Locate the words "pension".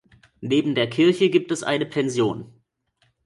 1.85-2.51